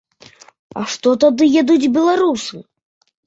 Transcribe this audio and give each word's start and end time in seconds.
А 0.79 0.85
што 0.93 1.09
тады 1.25 1.43
ядуць 1.61 1.91
беларусы? 1.97 2.63